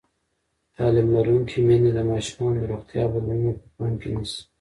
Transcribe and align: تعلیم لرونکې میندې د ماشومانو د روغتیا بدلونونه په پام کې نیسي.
تعلیم 0.75 1.07
لرونکې 1.15 1.59
میندې 1.67 1.91
د 1.93 1.99
ماشومانو 2.11 2.57
د 2.61 2.63
روغتیا 2.71 3.03
بدلونونه 3.11 3.51
په 3.61 3.67
پام 3.77 3.93
کې 4.01 4.09
نیسي. 4.15 4.39